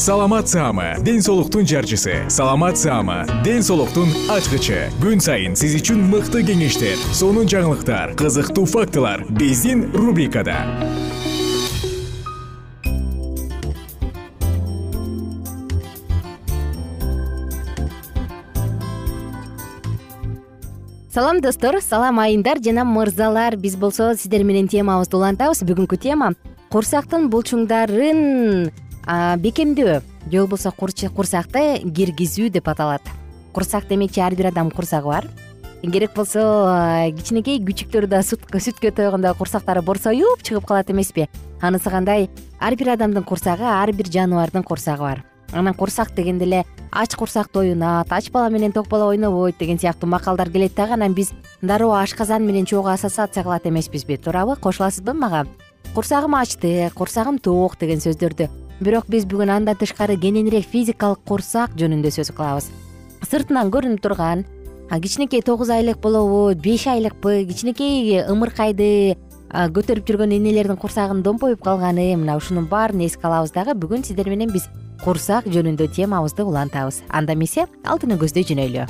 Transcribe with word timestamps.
саламат 0.00 0.48
саама 0.48 0.96
ден 1.04 1.20
соолуктун 1.20 1.66
жарчысы. 1.66 2.24
Саламат 2.30 2.78
саама 2.78 3.26
ден 3.44 3.62
соолуктун 3.62 4.08
ачкычы. 4.32 4.88
Күн 4.96 5.20
сайын 5.20 5.52
сиз 5.52 5.74
үчүн 5.76 6.00
мыкты 6.08 6.40
кеңештер 6.40 6.96
сонун 7.12 7.44
жаңылыктар 7.44 8.14
кызыктуу 8.16 8.64
фактылар 8.64 9.26
биздин 9.28 9.92
рубрикада. 9.92 10.56
Салам 21.12 21.44
достор 21.44 21.82
салам 21.84 22.24
айымдар 22.24 22.64
жана 22.64 22.88
мырзалар. 22.88 23.60
Биз 23.60 23.76
болсо 23.76 24.14
сиздер 24.16 24.48
менен 24.48 24.66
темабызды 24.66 25.20
улантабыз. 25.20 25.60
Бүгүнкү 25.60 26.00
тема 26.00 26.32
курсактын 26.72 27.28
булчуңдарын 27.28 28.70
бекемдөө. 29.40 30.00
Же 30.30 30.40
болбосо 30.40 30.70
курсакты 30.70 31.80
киргизүү 31.82 32.50
деп 32.50 32.68
аталат. 32.68 33.02
Курсак 33.52 33.88
демекчи 33.88 34.20
ар 34.20 34.34
бир 34.34 34.50
адамдын 34.52 34.76
курсагы 34.76 35.08
бар. 35.08 35.26
Керек 35.82 36.12
болсо 36.14 36.42
кичинекей 37.16 37.58
күчүктөр 37.64 38.06
да 38.06 38.20
сүткө 38.20 38.92
тойгондо 38.92 39.32
курсактары 39.34 39.82
борсоюп 39.82 40.42
чыгып 40.42 40.66
калат 40.68 40.90
эмеспи. 40.90 41.28
Анысы 41.60 41.90
кандай? 41.90 42.28
Ар 42.60 42.76
бир 42.76 42.92
адамдын 42.94 43.24
курсагы 43.24 43.64
ар 43.64 43.92
бир 43.92 44.06
жаныбардын 44.06 44.62
курсагы 44.62 45.00
бар. 45.00 45.24
Анан 45.52 45.74
курсак 45.74 46.14
дегенде 46.14 46.44
эле 46.44 46.64
ач 46.92 47.16
курсак 47.16 47.48
тоюнат 47.48 48.12
ач 48.12 48.30
бала 48.30 48.50
менен 48.50 48.72
ток 48.72 48.88
бала 48.88 49.08
ойнобойт 49.08 49.58
деген 49.58 49.78
сыяктуу 49.78 50.06
макалдар 50.06 50.50
келет 50.50 50.74
дагы 50.74 50.92
анан 50.92 51.14
биз 51.14 51.32
дароо 51.62 51.94
ашказан 51.94 52.46
менен 52.46 52.66
чогуу 52.66 52.92
ассоциация 52.92 53.42
кылат 53.42 53.66
эмеспизби. 53.66 54.16
Туурабы 54.16 54.56
кошуласызбы 54.56 55.14
мага? 55.14 55.46
Курсагым 55.94 56.36
ачты 56.36 56.90
курсагым 56.94 57.38
ток 57.38 57.78
деген 57.78 57.98
сөздөрдү 57.98 58.69
бирок 58.80 59.06
биз 59.08 59.26
бүгүн 59.28 59.50
андан 59.52 59.76
тышкары 59.76 60.16
кененирээк 60.20 60.66
физикалык 60.68 61.20
курсак 61.28 61.76
жөнүндө 61.76 62.10
сөз 62.16 62.32
кылабыз. 62.34 62.70
Сыртынан 63.28 63.70
көрүнүп 63.70 64.00
турган 64.00 64.44
кичинекей 64.90 65.42
тогуз 65.42 65.70
айлык 65.70 66.00
болобу 66.00 66.54
беш 66.58 66.86
айлыкпы 66.90 67.44
кичинекей 67.46 68.24
ымыркайды 68.24 69.16
көтөрүп 69.50 70.06
жүргөн 70.06 70.32
энелердин 70.38 70.78
курсагынын 70.80 71.22
домпоюп 71.22 71.62
калганы 71.62 72.14
мына 72.16 72.36
ушунун 72.38 72.66
баарын 72.70 73.04
эске 73.06 73.26
алабыз 73.26 73.52
дагы 73.52 73.74
бүгүн 73.74 74.04
сиздер 74.06 74.30
менен 74.30 74.50
биз 74.50 74.68
курсак 75.04 75.46
жөнүндө 75.46 75.90
темабызды 75.94 76.44
улантабыз. 76.44 77.02
Анда 77.08 77.34
эмесе 77.34 77.66
алдыны 77.84 78.18
көздөй 78.20 78.46
жөнөйлү. 78.46 78.86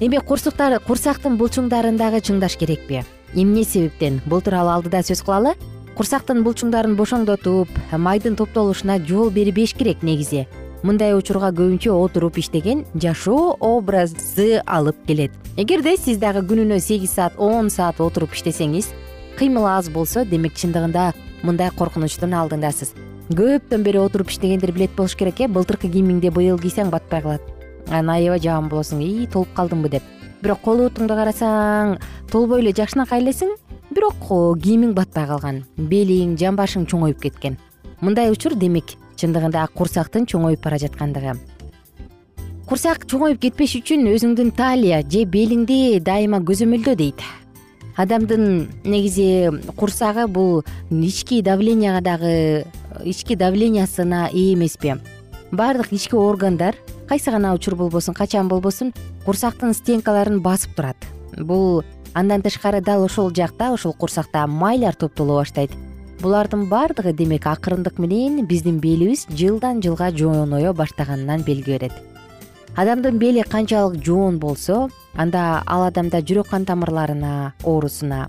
Эми 0.00 0.18
курсуктар 0.18 0.80
курсактын 0.82 1.38
булчуңдарын 1.38 1.98
дагы 1.98 2.18
чыңдаш 2.22 2.58
керекпи 2.58 3.04
эмне 3.34 3.64
себептен? 3.64 4.20
Бул 4.26 4.42
тууралуу 4.42 4.74
алдыда 4.76 5.02
сөз 5.02 5.22
кылалы 5.22 5.54
курсактын 5.94 6.42
булчуңдарын 6.42 6.96
бошоңдотуп 6.98 7.70
майдын 8.02 8.34
топтолушуна 8.38 8.98
жол 9.06 9.30
бербеш 9.30 9.74
керек 9.78 10.02
негизи. 10.02 10.44
Мындай 10.82 11.14
учурга 11.16 11.52
көбүнчө 11.54 11.94
отуруп 11.94 12.40
иштеген 12.42 12.82
жашоо 13.00 13.54
образы 13.60 14.60
алып 14.66 14.98
келет. 15.06 15.32
Эгерде 15.56 15.96
сиз 15.96 16.18
дагы 16.18 16.42
күнүнө 16.44 16.80
сегиз 16.82 17.14
саат 17.14 17.38
он 17.38 17.70
саат 17.70 18.02
отуруп 18.04 18.34
иштесеңиз 18.34 18.90
кыймыл 19.38 19.70
аз 19.70 19.88
болсо 19.88 20.26
демек 20.26 20.58
чындыгында 20.58 21.12
мындай 21.42 21.70
коркунучтун 21.78 22.34
алдындасыз. 22.34 22.92
Көптөн 23.30 23.86
бери 23.86 24.02
отуруп 24.02 24.34
иштегендер 24.34 24.72
билет 24.72 24.92
болуш 24.96 25.14
керек 25.16 25.40
э? 25.40 25.48
Былтыркы 25.48 25.88
кийимиңди 25.88 26.34
быйыл 26.34 26.58
кийсең 26.58 26.90
батпай 26.92 27.22
калат 27.22 27.54
анан 27.88 28.16
аябай 28.16 28.40
жаман 28.42 28.68
болосуң 28.68 29.00
ии 29.04 29.26
толуп 29.26 29.54
калдымбы 29.56 29.88
деп. 29.96 30.02
Бирок 30.42 30.60
кол 30.64 30.82
бутуңду 30.84 31.16
карасаң 31.16 31.96
толбой 32.32 32.60
эле 32.60 32.74
жакшынакай 32.76 33.22
элесиң 33.22 33.54
бирок 33.94 34.28
кийимиң 34.60 34.94
батпай 34.96 35.26
калган 35.28 35.62
белиң 35.78 36.34
жамбашың 36.40 36.86
чоңоюп 36.90 37.20
кеткен. 37.22 37.58
Мындай 38.00 38.30
учур 38.32 38.56
демек 38.58 38.96
чындыгында 39.16 39.68
курсактын 39.74 40.26
чоңоюп 40.26 40.64
бара 40.64 40.78
жаткандыгы. 40.82 41.36
Курсак 42.66 43.06
чоңоюп 43.06 43.38
кетпеш 43.42 43.76
үчүн 43.78 44.08
өзүңдүн 44.10 44.50
талия 44.56 45.02
же 45.04 45.24
белиңди 45.28 46.00
дайыма 46.00 46.40
көзөмөлдө 46.42 46.94
дейт. 46.96 47.22
Адамдын 47.96 48.66
негизи 48.82 49.50
курсагы 49.76 50.26
бул 50.26 50.64
ички 50.90 51.42
давленияга 51.42 52.00
дагы 52.02 52.64
ички 53.04 53.36
давлениясына 53.36 54.30
ээ 54.32 54.54
эмеспи. 54.54 54.96
Баардык 55.52 55.92
ички 55.92 56.16
органдар 56.16 56.74
кайсы 57.06 57.30
гана 57.30 57.54
учур 57.54 57.76
болбосун 57.76 58.14
качан 58.14 58.48
болбосун 58.48 58.92
курсактын 59.24 59.74
стенкаларын 59.74 60.40
басып 60.42 60.74
турат. 60.74 60.96
Бул 61.38 61.84
андан 62.14 62.42
тышкары 62.42 62.80
дал 62.80 63.04
ошол 63.04 63.30
жакта 63.34 63.72
ошол 63.74 63.92
курсакта 63.92 64.46
майлар 64.46 64.94
топтоло 64.94 65.40
баштайт. 65.40 65.70
Булардын 66.22 66.68
баардыгы 66.70 67.12
демек 67.12 67.46
акырындык 67.46 67.98
менен 67.98 68.46
биздин 68.46 68.78
белибиз 68.78 69.26
жылдан 69.28 69.82
жылга 69.82 70.10
жооноё 70.10 70.72
баштаганынан 70.72 71.42
белги 71.42 71.72
берет. 71.72 71.92
Адамдын 72.76 73.18
бели 73.18 73.42
канчалык 73.42 74.02
жоон 74.04 74.38
болсо 74.38 74.88
анда 75.14 75.62
ал 75.66 75.84
адамда 75.88 76.22
жүрөк 76.22 76.48
кан 76.50 76.64
тамырларына 76.64 77.52
оорусуна 77.64 78.28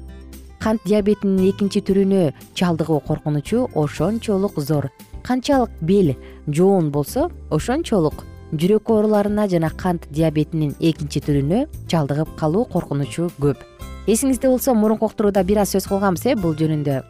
кант 0.60 0.82
диабетинин 0.86 1.46
экинчи 1.50 1.82
түрүнө 1.86 2.34
чалдыгуу 2.58 3.00
коркунучу 3.00 3.70
ошончолук 3.76 4.58
зор. 4.58 4.90
Канчалык 5.24 5.70
бел 5.82 6.16
жоон 6.48 6.90
болсо 6.92 7.30
ошончолук 7.52 8.26
жүрөк 8.62 8.90
ооруларына 8.94 9.48
жана 9.52 9.70
кант 9.70 10.06
диабетинин 10.14 10.76
экинчи 10.80 11.22
түрүнө 11.24 11.66
чалдыгып 11.92 12.36
калуу 12.40 12.66
коркунучу 12.70 13.30
көп. 13.42 13.64
Эсиңизде 14.08 14.48
болсо 14.48 14.74
мурунку 14.74 15.08
уктурууда 15.10 15.44
бир 15.44 15.64
аз 15.64 15.74
сөз 15.76 15.88
кылганбыз 15.90 16.26
э 16.26 16.36
бул 16.36 16.54
жөнүндө. 16.56 17.04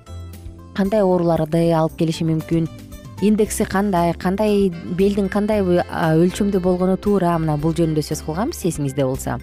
Кандай 0.74 1.04
ооруларды 1.04 1.72
алып 1.74 1.98
келиши 1.98 2.24
мүмкүн? 2.24 2.70
Индекси 3.22 3.66
кандай 3.66 4.14
кандай 4.14 4.72
белдин 4.98 5.30
кандай 5.30 5.62
өлчөмдө 5.62 6.60
болгону 6.60 6.98
туура 6.98 7.38
мына 7.38 7.58
бул 7.58 7.74
жөнүндө 7.74 8.02
сөз 8.02 8.24
кылганбыз 8.26 8.66
эсиңизде 8.66 9.04
болсо. 9.04 9.40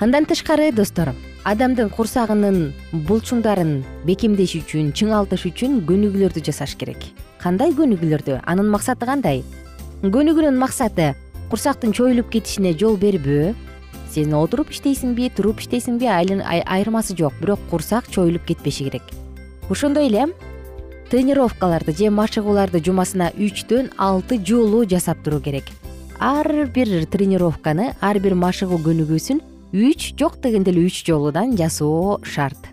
Андан 0.00 0.24
тышкары 0.24 0.72
достор 0.72 1.14
адамдын 1.44 1.88
курсагынын 1.88 2.72
булчуңдарын 3.08 3.80
бекемдеш 4.04 4.58
үчүн 4.60 4.92
чыңалтыш 4.92 5.46
үчүн 5.50 5.80
көнүгүүлөрдү 5.88 6.44
жасаш 6.44 6.76
керек. 6.76 7.00
Кандай 7.40 7.72
көнүгүүлөрдү 7.72 8.42
анын 8.44 8.68
максаты 8.68 9.08
кандай 9.08 9.42
көнүгүүнүн 10.00 10.56
максаты 10.56 11.10
курсактын 11.50 11.92
чоюлуп 11.92 12.30
кетишине 12.32 12.70
жол 12.72 12.94
бербөө 12.96 13.50
сен 14.08 14.32
отуруп 14.32 14.70
иштейсиңби 14.72 15.26
туруп 15.36 15.60
иштейсиңби 15.60 16.08
айырмасы 16.08 17.12
жок 17.18 17.36
бирок 17.42 17.60
курсак 17.68 18.08
чоюлуп 18.08 18.46
кетпеши 18.48 18.86
керек. 18.88 19.02
Ошондой 19.68 20.08
эле 20.08 20.30
тренировкаларды 21.12 21.92
же 21.92 22.08
машыгууларды 22.08 22.80
жумасына 22.80 23.28
үчтөн 23.36 23.92
алты 23.98 24.40
жолу 24.40 24.86
жасап 24.88 25.20
туруу 25.22 25.42
керек. 25.44 25.68
Ар 26.18 26.48
бир 26.72 27.04
тренировканы 27.04 27.92
ар 28.00 28.18
бир 28.24 28.34
машыгуу 28.34 28.80
көнүгүүсүн 28.80 29.44
үч 29.76 30.14
жок 30.16 30.40
дегенде 30.40 30.72
эле 30.72 30.88
үч 30.88 31.04
жолудан 31.04 31.58
жасоо 31.60 32.22
шарт. 32.24 32.72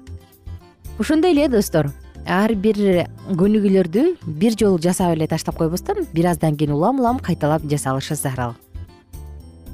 Ошондой 0.97 1.35
эле 1.35 1.49
достор 1.49 1.91
ар 2.27 2.53
бир 2.55 3.07
көнүгүүлөрдү 3.31 4.05
бир 4.27 4.55
жолу 4.59 4.79
жасап 4.83 5.15
эле 5.15 5.27
таштап 5.27 5.57
койбостон 5.57 6.05
бир 6.13 6.31
аздан 6.33 6.57
кийин 6.57 6.75
улам 6.75 6.99
улам 6.99 7.19
кайталап 7.19 7.63
жасалышы 7.63 8.15
зарыл 8.15 8.55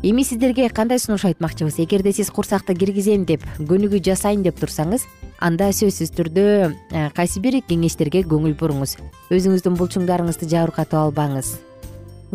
эми 0.03 0.23
сиздерге 0.23 0.69
кандай 0.69 0.99
сунуш 0.99 1.25
айтмакчыбыз? 1.25 1.79
Эгерде 1.79 2.11
сиз 2.11 2.29
курсакты 2.29 2.75
киргизем 2.75 3.23
деп 3.25 3.43
көнүгүү 3.57 4.03
жасайын 4.03 4.43
деп 4.43 4.59
турсаңыз 4.59 5.05
анда 5.39 5.69
сөзсүз 5.71 6.11
түрдө 6.17 6.43
э, 6.91 7.09
кайсы 7.15 7.39
бир 7.39 7.61
кеңештерге 7.63 8.25
көңүл 8.27 8.57
буруңуз? 8.59 8.97
Өзүңүздүн 9.31 9.79
булчуңдарыңызды 9.79 10.49
жабыркатып 10.51 10.99
албаңыз. 10.99 11.55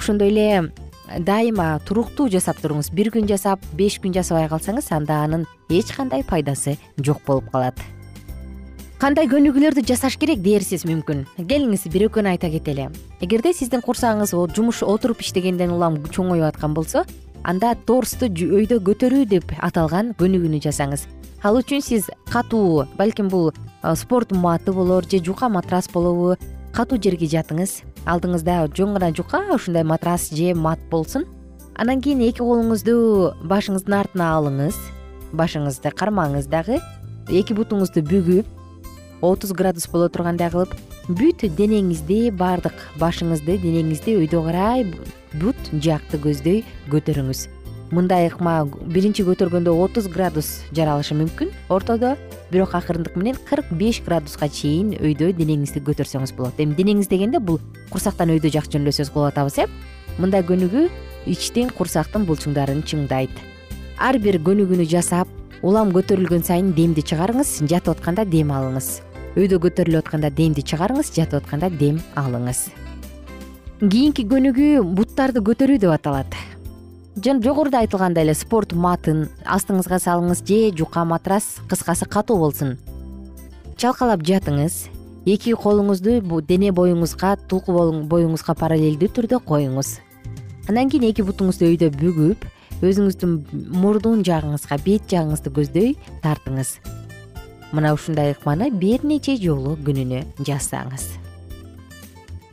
Ошондой 0.01 0.33
эле 0.33 0.73
дайыма 1.19 1.77
туруктуу 1.85 2.31
жасап 2.33 2.65
туруңуз. 2.65 2.89
Бир 2.89 3.13
күн 3.13 3.29
жасап 3.29 3.61
беш 3.77 4.01
күн 4.01 4.17
жасабай 4.17 4.49
калсаңыз 4.49 4.89
анда 4.97 5.21
анын 5.29 5.45
эч 5.69 5.93
кандай 5.93 6.25
пайдасы 6.25 6.79
жок 6.97 7.21
болуп 7.29 7.53
калат 7.53 7.77
кандай 8.99 9.29
көнүгүүлөрдү 9.31 9.85
жасаш 9.87 10.17
керек 10.19 10.41
дээрсиз 10.43 10.83
мүмкүн. 10.89 11.21
Келиңиз 11.39 11.85
бир 11.93 12.09
экөөнү 12.09 12.33
айта 12.33 12.49
кетели. 12.51 12.89
Эгерде 13.23 13.53
сиздин 13.55 13.83
курсагыңыз 13.85 14.33
жумуш 14.57 14.83
отуруп 14.83 15.23
иштегенден 15.23 15.71
улам 15.71 16.01
чоңоюп 16.11 16.49
аткан 16.49 16.75
болсо 16.75 17.05
анда 17.47 17.77
торсту 17.87 18.27
өйдө 18.27 18.81
көтөрүү 18.83 19.29
деп 19.31 19.55
аталган 19.63 20.17
көнүгүүнү 20.19 20.59
жасаңыз. 20.67 21.07
Ал 21.47 21.61
үчүн 21.61 21.81
сиз 21.87 22.11
катуу 22.33 22.89
балким 22.99 23.31
бул 23.31 23.53
спорт 23.95 24.35
маты 24.35 24.75
болор 24.75 25.07
же 25.07 25.23
жука 25.23 25.49
матрас 25.49 25.87
болобу 25.89 26.35
катуу 26.75 26.99
жерге 26.99 27.31
жатыңыз. 27.31 27.85
Алдыңызда 28.05 28.67
жөн 28.75 28.99
гана 28.99 29.15
жука 29.15 29.45
ушундай 29.55 29.85
матрас 29.85 30.31
же 30.35 30.55
мат 30.55 30.83
болсун. 30.91 31.25
Анан 31.77 32.03
кийин 32.03 32.27
эки 32.27 32.43
колуңузду 32.43 33.37
башыңыздын 33.47 33.95
артына 33.95 34.35
алыңыз. 34.35 34.75
Башыңызды 35.31 35.95
кармаңыз 35.95 36.51
дагы 36.51 36.81
эки 37.31 37.55
бутуңузду 37.55 38.03
бүгүп 38.03 38.58
отуз 39.21 39.53
градус 39.53 39.89
боло 39.93 40.09
тургандай 40.09 40.51
кылып 40.53 40.75
бүт 41.09 41.45
денеңизди 41.59 42.31
баардык 42.31 42.75
башыңызды 43.01 43.61
денеңизди 43.63 44.19
өйдө 44.23 44.43
карай 44.49 44.89
бут 45.41 45.73
жакты 45.73 46.21
көздөй 46.23 46.65
көтөрүңүз 46.93 47.49
мындай 47.95 48.29
ыкма 48.29 48.67
биринчи 48.67 49.25
көтөргөндө 49.27 49.73
отуз 49.85 50.09
градус 50.13 50.49
жаралышы 50.77 51.17
мүмкүн. 51.19 51.53
Ортодо 51.73 52.17
бирок 52.53 52.75
акырындык 52.77 53.17
менен 53.17 53.39
кырк 53.49 53.71
беш 53.81 54.03
градуска 54.05 54.49
чейин 54.49 54.95
өйдө 54.99 55.33
денеңизди 55.39 55.83
көтөрсөңүз 55.87 56.35
болот. 56.37 56.61
Эми 56.61 56.77
денеңиз 56.79 57.09
дегенде 57.09 57.41
бул 57.41 57.61
курсактан 57.93 58.33
өйдө 58.35 58.53
жак 58.53 58.69
жөнүндө 58.69 58.95
сөз 59.01 59.13
кылып 59.15 59.33
атабыз 59.33 59.59
э? 59.65 59.69
Мындай 60.19 60.45
көнүгүү 60.45 60.89
ичтин 61.33 61.73
курсактын 61.73 62.29
булчуңдарын 62.29 62.85
чыңдайт. 62.85 63.33
Ар 63.99 64.19
бир 64.21 64.41
көнүгүүнү 64.45 64.89
жасап 64.89 65.29
улам 65.63 65.93
көтөрүлгөн 65.95 66.45
сайын 66.47 66.73
демди 66.77 67.03
чыгарыңыз 67.03 67.59
жатып 67.67 67.97
атканда 67.97 68.25
дем 68.29 68.53
алыңыз 68.55 69.08
өйдө 69.37 69.59
көтөрүлүп 69.65 70.07
атканда 70.07 70.31
демди 70.33 70.63
чыгарыңыз 70.65 71.11
жатып 71.13 71.43
атканда 71.43 71.69
дем 71.71 72.01
алыңыз. 72.17 72.69
Кийинки 73.79 74.25
көнүгүү 74.27 74.83
буттарды 74.97 75.43
көтөрүү 75.45 75.79
деп 75.85 75.93
аталат. 75.93 76.35
Жогоруда 77.19 77.83
айтылгандай 77.83 78.25
эле 78.25 78.35
спорт 78.35 78.73
матын 78.73 79.27
астыңызга 79.45 79.99
салыңыз 80.03 80.45
же 80.47 80.77
жука 80.77 81.05
матрас 81.05 81.59
кыскасы 81.69 82.07
катуу 82.07 82.39
болсун. 82.39 82.77
Чалкалап 83.77 84.23
жатыңыз 84.23 84.89
эки 85.27 85.55
колуңузду 85.55 86.43
дене 86.43 86.71
боюңузга 86.73 87.37
тулку 87.49 87.75
боюңузга 88.11 88.55
параллелдүү 88.55 89.11
түрдө 89.15 89.43
коюңуз. 89.45 89.99
Андан 90.69 90.91
кийин 90.91 91.11
эки 91.11 91.23
бутуңузду 91.23 91.67
өйдө 91.71 91.91
бүгүп 91.95 92.47
өзүңүздүн 92.83 93.35
мурдун 93.75 94.23
жагыңызга 94.27 94.79
бет 94.85 95.11
жагыңызды 95.11 95.55
көздөй 95.55 95.95
тартыңыз 96.23 96.79
мына 97.73 97.95
ушундай 97.95 98.33
ыкманы 98.33 98.71
бир 98.71 99.05
нече 99.05 99.37
жолу 99.37 99.77
күнүнө 99.87 100.25
жасаңыз 100.41 101.09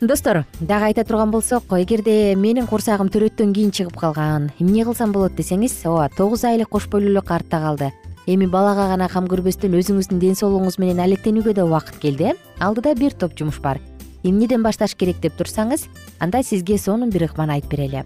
достор 0.02 0.46
дагы 0.60 0.86
айта 0.86 1.04
турган 1.04 1.32
болсок 1.32 1.64
эгерде 1.72 2.36
менин 2.36 2.68
курсагым 2.68 3.10
төрөттөн 3.10 3.54
кийин 3.54 3.72
чыгып 3.72 3.96
калган 3.98 4.52
эмне 4.60 4.84
кылсам 4.84 5.12
болот 5.12 5.36
десеңиз 5.38 5.78
ооба 5.88 6.10
тогуз 6.18 6.44
айлык 6.44 6.70
кош 6.70 6.88
бойлуулук 6.90 7.32
артта 7.32 7.60
калды. 7.60 7.92
Эми 8.28 8.48
балага 8.48 8.88
гана 8.90 9.08
кам 9.08 9.28
көрбөстөн 9.30 9.78
өзүңүздүн 9.80 10.20
ден 10.20 10.36
соолугуңуз 10.36 10.80
менен 10.82 11.00
алектенүүгө 11.04 11.54
да 11.54 11.66
убакыт 11.66 12.00
келди 12.02 12.32
э? 12.32 12.36
Алдыда 12.60 12.96
бир 12.96 13.14
топ 13.14 13.38
жумуш 13.38 13.60
бар. 13.62 13.80
Эмнеден 14.24 14.64
башташ 14.64 14.96
керек 14.96 15.22
деп 15.22 15.38
турсаңыз 15.38 15.86
анда 16.20 16.42
сизге 16.44 16.78
сонун 16.78 17.10
бир 17.10 17.28
ыкманы 17.30 17.54
айтып 17.54 17.72
берели. 17.72 18.04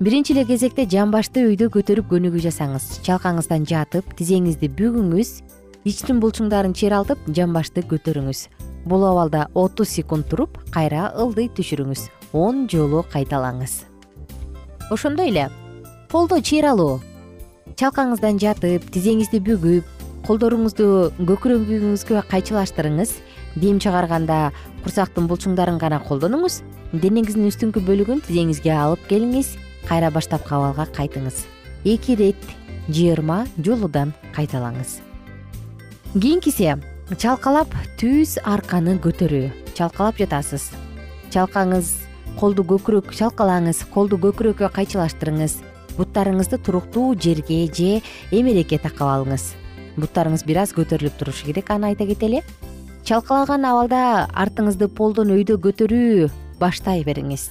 Биринчи 0.00 0.32
эле 0.32 0.44
кезекте 0.44 0.86
жамбашты 0.90 1.46
өйдө 1.46 1.70
көтөрүп 1.74 2.10
көнүгүү 2.10 2.42
жасаңыз 2.48 3.00
чалкаңыздан 3.06 3.64
жатып 3.66 4.10
тизеңизди 4.18 4.68
бүгүңүз 4.74 5.30
ичтин 5.86 6.18
булчуңдарын 6.22 6.74
чыйралтып 6.74 7.20
жамбашты 7.34 7.84
көтөрүңүз. 7.86 8.46
Бул 8.88 9.04
абалда 9.06 9.48
отуз 9.54 9.92
секунд 9.92 10.28
туруп 10.30 10.58
кайра 10.72 11.12
ылдый 11.16 11.50
түшүрүңүз. 11.54 12.08
Он 12.32 12.66
жолу 12.68 13.04
кайталаңыз. 13.12 13.84
Ошондой 14.90 15.30
эле. 15.30 15.48
Колдо 16.10 16.40
чыйралуу 16.40 17.00
чалкаңыздан 17.78 18.40
жатып 18.42 18.88
тизеңизди 18.90 19.38
бүгүп 19.44 19.86
колдоруңузду 20.26 21.12
көкүрөгүңүзгө 21.28 22.24
кайчылаштырыңыз. 22.32 23.14
Дем 23.58 23.78
чыгарганда 23.82 24.50
курсактын 24.84 25.28
булчуңдарын 25.30 25.78
гана 25.78 26.02
колдонуңуз. 26.08 26.62
Денеңиздин 26.92 27.48
үстүңкү 27.52 27.84
бөлүгүн 27.86 28.24
тизеңизге 28.26 28.74
алып 28.74 29.04
келиңиз. 29.10 29.56
Кайра 29.88 30.10
баштапкы 30.14 30.56
абалга 30.56 30.88
кайтыңыз. 30.96 31.44
Эки 31.84 32.16
ирет 32.16 32.56
жыйырма 32.88 33.44
жолудан 33.62 34.16
кайталаңыз 34.34 35.07
кийинкиси 36.14 36.72
чалкалап 37.20 37.68
түз 38.00 38.38
арканы 38.40 38.94
көтөрүү. 39.04 39.50
Чалкалап 39.76 40.16
жатасыз. 40.16 40.70
Чалкаңыз 41.28 41.90
колду 42.40 42.64
көкүрөк 42.64 43.12
чалкалаңыз 43.12 43.82
колду 43.92 44.16
көкүрөккө 44.16 44.70
кайчылаштырыңыз. 44.72 45.58
Буттарыңызды 45.98 46.60
туруктуу 46.64 47.12
жерге 47.12 47.66
же 47.68 48.00
эмелекке 48.32 48.78
такап 48.78 49.12
алыңыз. 49.18 49.52
Буттарыңыз 50.00 50.46
бир 50.48 50.62
аз 50.64 50.72
көтөрүлүп 50.72 51.20
турушу 51.20 51.44
керек 51.44 51.70
аны 51.70 51.92
айта 51.92 52.08
кетели. 52.08 52.40
Чалкалаган 53.04 53.68
абалда 53.68 54.28
артыңызды 54.32 54.88
полдон 54.88 55.36
өйдө 55.36 55.60
көтөрүү 55.60 56.32
баштай 56.58 57.04
бериңиз. 57.04 57.50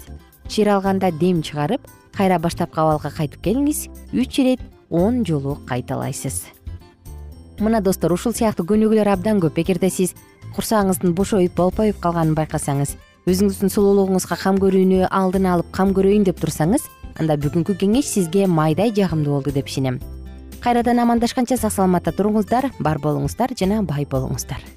Чыйралганда 0.50 1.14
дем 1.20 1.46
чыгарып 1.46 1.86
кайра 2.18 2.42
баштапкы 2.42 2.82
абалга 2.82 3.14
кайтып 3.14 3.42
келиңиз. 3.46 3.88
Үч 4.14 4.42
ирет 4.42 4.62
он 4.90 5.26
жолу 5.26 5.60
кайталайсыз 5.68 6.57
мына 7.60 7.82
достор 7.82 8.14
ушул 8.14 8.34
сыяктуу 8.34 8.66
көнүгүүлөр 8.68 9.10
абдан 9.14 9.42
көп. 9.44 9.60
Эгерде 9.62 9.90
сиз 9.90 10.14
курсагыңыздын 10.56 11.16
бошоюп 11.18 11.56
болпоюп 11.58 12.00
калганын 12.04 12.36
байкасаңыз 12.38 12.96
өзүңүздүн 13.28 13.74
сулуулугуңузга 13.74 14.38
кам 14.40 14.60
көрүүнү 14.62 15.10
алдын 15.12 15.50
алып 15.52 15.74
кам 15.76 15.92
көрөйүн 15.98 16.28
деп 16.30 16.40
турсаңыз 16.44 16.88
анда 17.20 17.36
бүгүнкү 17.42 17.76
кеңеш 17.82 18.14
сизге 18.14 18.48
майдай 18.48 18.94
жагымдуу 18.96 19.40
болду 19.40 19.52
деп 19.52 19.68
ишенем. 19.68 20.00
Кайрадан 20.64 21.00
амандашканча 21.04 21.58
сак 21.58 21.76
саламатта 21.76 22.16
туруңуздар 22.16 22.72
бар 22.80 23.02
болуңуздар 23.04 23.54
жана 23.58 23.84
бай 23.84 24.06
болуңуздар 24.10 24.77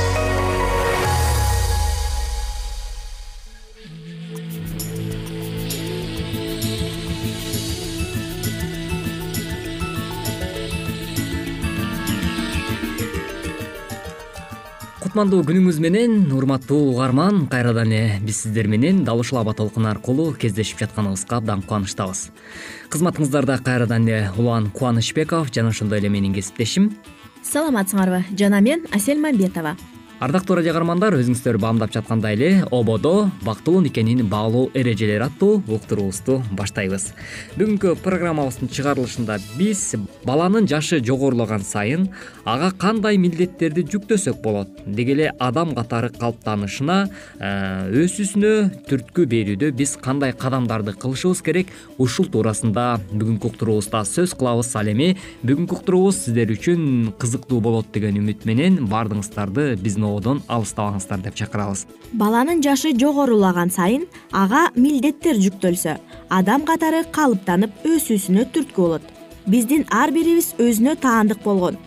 кутмандуу 15.11 15.43
күнүңүз 15.43 15.81
менен 15.83 16.29
урматтуу 16.31 16.93
угарман 16.93 17.41
кайрадан 17.51 17.89
эле 17.91 18.21
биз 18.23 18.37
сиздер 18.45 18.69
менен 18.71 19.01
дал 19.03 19.19
ушул 19.19 19.41
аба 19.41 19.51
толкун 19.51 19.89
аркылуу 19.89 20.31
кездешип 20.39 20.79
жатканыбызга 20.79 21.41
абдан 21.41 21.65
кубанычтабыз. 21.67 22.29
Кызматыңыздарда 22.95 23.59
кайрадан 23.59 24.07
эле 24.07 24.31
улан 24.39 24.69
кубанычбеков 24.71 25.51
жана 25.51 25.75
ошондой 25.75 25.99
эле 25.99 26.07
менин 26.07 26.31
кесиптешим. 26.31 26.93
Саламатсыңарбы 27.43 28.23
жана 28.39 28.61
мен 28.63 28.87
асель 28.95 29.19
мамбетова 29.19 29.75
ардактуу 30.21 30.53
радио 30.59 30.75
каармандар 30.75 31.15
өзүңүздөр 31.17 31.57
баамдап 31.57 31.89
жаткандай 31.95 32.35
эле 32.35 32.49
ободо 32.69 33.31
бактылуу 33.41 33.79
никенин 33.81 34.27
баалоо 34.29 34.67
эрежелери 34.77 35.23
аттуу 35.25 35.63
уктуруубузду 35.65 36.35
баштайбыз. 36.53 37.07
Бүгүнкү 37.57 37.95
программабыздын 38.03 38.69
чыгарылышында 38.69 39.39
биз 39.57 39.95
баланын 40.21 40.67
жашы 40.69 40.99
жогорулаган 41.01 41.65
сайын 41.65 42.05
ага 42.45 42.69
кандай 42.69 43.17
милдеттерди 43.17 43.81
жүктөсөк 43.81 44.43
болот 44.43 44.69
деги 44.85 45.15
эле 45.15 45.31
адам 45.39 45.73
катары 45.73 46.11
калыптанышына 46.13 46.99
э, 47.39 47.89
өсүүсүнө 48.03 48.85
түрткү 48.91 49.25
берүүдө 49.25 49.71
биз 49.73 49.95
кандай 49.97 50.35
кадамдарды 50.37 50.93
кылышыбыз 51.01 51.41
керек 51.41 51.73
ушул 51.97 52.29
туурасында 52.29 52.99
бүгүнкү 53.09 53.55
уктуруубузда 53.55 54.03
сөз 54.05 54.37
кылабыз. 54.37 54.69
Ал 54.77 54.93
эми 54.93 55.15
бүгүнкү 55.41 55.81
уктуруубуз 55.81 56.21
сиздер 56.27 56.53
үчүн 56.53 57.17
кызыктуу 57.17 57.57
болот 57.57 57.89
деген 57.97 58.21
үмүт 58.21 58.45
менен 58.45 58.83
баардыгыңыздарды 58.85 59.81
биздин 59.81 60.10
алыстабаңыздар 60.47 61.21
деп 61.21 61.35
чакырабыз. 61.35 61.85
Баланын 62.13 62.61
жашы 62.63 62.91
жогорулаган 62.97 63.69
сайын 63.69 64.07
ага 64.31 64.69
милдеттер 64.75 65.39
жүктөлсө 65.39 65.97
адам 66.29 66.65
катары 66.67 67.03
калыптанып 67.11 67.85
өсүүсүнө 67.85 68.47
түрткү 68.53 68.81
болот. 68.81 69.05
Биздин 69.45 69.85
ар 69.89 70.11
бирибиз 70.11 70.53
өзүнө 70.59 70.97
таандык 71.01 71.43
болгон. 71.43 71.77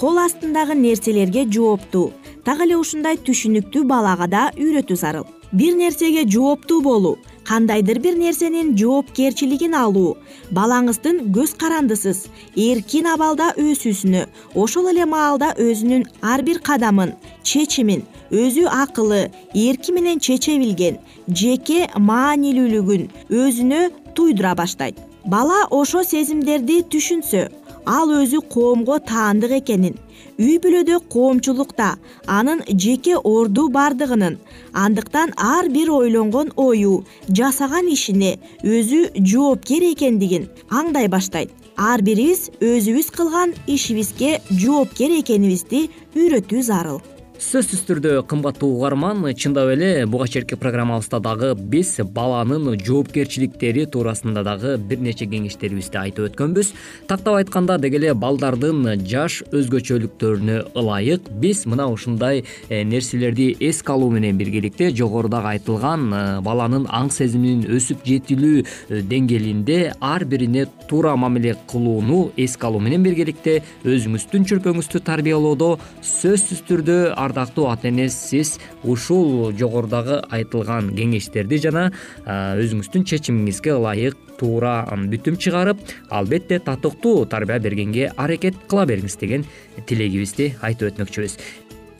Кол 0.00 0.18
астындагы 0.18 0.74
нерселерге 0.74 1.44
жооптуу 1.44 2.12
так 2.44 2.62
эле 2.64 2.76
ушундай 2.76 3.18
түшүнүктүү 3.20 3.84
балага 3.84 4.26
да 4.26 4.46
үйрөтүү 4.56 4.96
зарыл. 4.96 5.26
Бир 5.52 5.74
нерсеге 5.76 6.24
жооптуу 6.30 6.80
болуу 6.82 7.18
кандайдыр 7.50 7.98
бир 7.98 8.14
нерсенин 8.14 8.76
жоопкерчилигин 8.78 9.72
алуу. 9.74 10.16
Балаңыздын 10.54 11.16
көз 11.34 11.56
карандысыз 11.58 12.20
эркин 12.54 13.08
абалда 13.10 13.48
өсүүсүнө 13.58 14.22
ошол 14.54 14.92
эле 14.92 15.06
маалда 15.10 15.48
өзүнүн 15.58 16.06
ар 16.22 16.44
бир 16.46 16.60
кадамын 16.68 17.16
чечимин 17.42 18.04
өзү 18.30 18.68
акылы 18.70 19.22
эрки 19.66 19.90
менен 19.96 20.22
чече 20.22 20.54
билген 20.62 21.00
жеке 21.42 21.88
маанилүүлүгүн 22.10 23.08
өзүнө 23.42 23.80
туйдура 24.14 24.54
баштайт. 24.54 24.94
Бала 25.26 25.66
ошо 25.70 26.04
сезимдерди 26.06 26.84
түшүнсө 26.92 27.48
ал 27.86 28.10
өзү 28.22 28.40
коомго 28.54 28.98
таандык 29.10 29.52
экенин. 29.60 29.96
Үй 30.40 30.56
бүлөдө 30.62 31.00
коомчулукта 31.12 31.98
анын 32.26 32.62
жеке 32.84 33.16
орду 33.16 33.68
бардыгынын 33.68 34.38
андыктан 34.72 35.34
ар 35.36 35.68
бир 35.68 35.90
ойлонгон 35.92 36.52
ою 36.56 37.04
жасаган 37.28 37.92
ишине 37.92 38.38
өзү 38.64 39.00
жоопкер 39.32 39.84
экендигин 39.92 40.48
аңдай 40.70 41.08
баштайт. 41.08 41.50
Ар 41.76 42.02
бирибиз 42.02 42.50
өзүбүз 42.60 43.08
кылган 43.16 43.54
ишибизге 43.66 44.40
жоопкер 44.50 45.16
экенибизди 45.20 45.88
үйрөтүү 46.16 46.62
зарыл 46.62 47.00
сөзсүз 47.40 47.86
түрдө 47.88 48.10
кымбаттуу 48.28 48.68
угарман 48.76 49.22
чындап 49.32 49.70
эле 49.72 50.04
буга 50.04 50.26
чейинки 50.28 50.58
программабызда 50.60 51.22
дагы 51.24 51.54
биз 51.56 51.94
баланын 52.04 52.74
жоопкерчиликтери 52.84 53.86
туурасында 53.88 54.42
дагы 54.44 54.74
бир 54.76 55.00
нече 55.00 55.24
кеңештерибизди 55.24 55.96
айтып 55.96 56.26
өткөнбүз. 56.28 56.74
Тактап 57.08 57.38
айтканда 57.38 57.78
деги 57.80 57.96
эле 57.96 58.12
балдардын 58.12 59.06
жаш 59.08 59.38
өзгөчөлүктөрүнө 59.56 60.58
ылайык 60.76 61.30
биз 61.40 61.64
мына 61.64 61.86
ушундай 61.88 62.42
э, 62.68 62.82
нерселерди 62.84 63.54
эске 63.70 63.94
алуу 63.94 64.10
менен 64.12 64.36
биргеликте 64.36 64.90
жогорудагы 64.92 65.54
айтылган 65.54 66.06
э, 66.12 66.20
баланын 66.44 66.84
аң 66.92 67.08
сезиминин 67.08 67.64
өсүп 67.72 68.04
жетилүү 68.04 68.60
э, 68.60 69.00
деңгээлинде 69.00 69.94
ар 69.96 70.26
бирине 70.28 70.66
туура 70.92 71.16
мамиле 71.16 71.56
кылууну 71.72 72.20
эске 72.36 72.68
алуу 72.68 72.84
менен 72.84 73.00
биргеликте 73.08 73.62
өзүңүздүн 73.88 74.44
чүрпөңүздү 74.52 75.04
тарбиялоодо 75.08 75.72
сөзсүз 76.04 76.66
түрдө 76.68 77.00
ардактуу 77.30 77.68
ата 77.70 77.88
эне 77.88 78.08
сиз 78.10 78.58
ушул 78.84 79.52
жогорудагы 79.56 80.20
айтылган 80.30 80.90
кеңештерди 80.98 81.60
жана 81.62 81.88
өзүңүздүн 82.26 83.06
чечимиңизге 83.06 83.74
ылайык 83.78 84.18
туура 84.40 84.74
бүтүм 85.12 85.36
чыгарып 85.40 85.80
албетте 86.10 86.58
татыктуу 86.64 87.26
тарбия 87.30 87.60
бергенге 87.60 88.10
аракет 88.16 88.56
кыла 88.68 88.86
бериңиз 88.88 89.18
деген 89.20 89.44
тилегибизди 89.86 90.54
айтып 90.64 90.92
өтмөкчүбүз. 90.92 91.36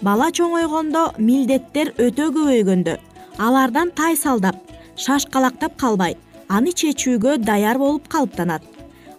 Бала 0.03 0.31
чоңойгондо 0.33 1.05
милдеттер 1.21 1.93
өтө 2.01 2.31
көбөйгөндө 2.37 2.97
алардан 3.39 3.93
тайсалдап 3.97 4.57
шашкалактап 4.97 5.77
калбай 5.81 6.17
аны 6.49 6.73
чечүүгө 6.73 7.39
даяр 7.45 7.79
болуп 7.79 8.09
калыптанат. 8.09 8.63